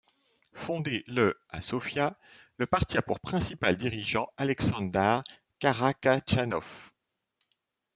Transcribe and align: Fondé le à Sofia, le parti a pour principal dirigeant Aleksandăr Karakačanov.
Fondé 0.53 1.03
le 1.05 1.37
à 1.51 1.61
Sofia, 1.61 2.17
le 2.57 2.65
parti 2.65 2.97
a 2.97 3.03
pour 3.03 3.19
principal 3.19 3.77
dirigeant 3.77 4.29
Aleksandăr 4.35 5.21
Karakačanov. 5.59 6.65